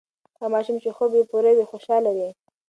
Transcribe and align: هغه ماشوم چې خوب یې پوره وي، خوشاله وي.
هغه 0.35 0.47
ماشوم 0.53 0.75
چې 0.83 0.89
خوب 0.95 1.11
یې 1.17 1.23
پوره 1.31 1.51
وي، 1.53 1.65
خوشاله 1.71 2.11
وي. 2.17 2.29